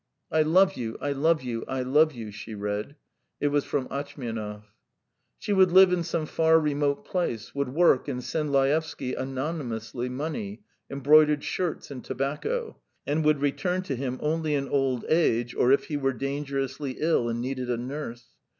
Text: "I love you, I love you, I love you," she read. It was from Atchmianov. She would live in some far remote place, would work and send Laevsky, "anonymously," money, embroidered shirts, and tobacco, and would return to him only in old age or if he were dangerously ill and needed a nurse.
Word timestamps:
"I 0.31 0.41
love 0.41 0.77
you, 0.77 0.97
I 0.99 1.11
love 1.11 1.43
you, 1.43 1.63
I 1.67 1.83
love 1.83 2.11
you," 2.11 2.31
she 2.31 2.55
read. 2.55 2.95
It 3.39 3.49
was 3.49 3.65
from 3.65 3.87
Atchmianov. 3.89 4.63
She 5.37 5.53
would 5.53 5.71
live 5.71 5.93
in 5.93 6.01
some 6.01 6.25
far 6.25 6.59
remote 6.59 7.05
place, 7.05 7.53
would 7.53 7.69
work 7.69 8.07
and 8.07 8.23
send 8.23 8.51
Laevsky, 8.51 9.13
"anonymously," 9.13 10.09
money, 10.09 10.63
embroidered 10.89 11.43
shirts, 11.43 11.91
and 11.91 12.03
tobacco, 12.03 12.77
and 13.05 13.23
would 13.23 13.41
return 13.41 13.83
to 13.83 13.95
him 13.95 14.17
only 14.23 14.55
in 14.55 14.67
old 14.67 15.05
age 15.07 15.53
or 15.53 15.71
if 15.71 15.83
he 15.83 15.97
were 15.97 16.13
dangerously 16.13 16.95
ill 16.97 17.29
and 17.29 17.39
needed 17.39 17.69
a 17.69 17.77
nurse. 17.77 18.25